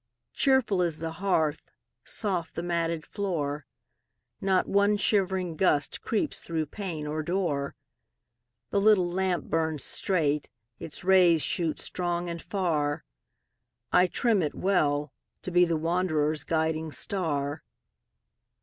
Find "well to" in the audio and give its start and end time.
14.55-15.51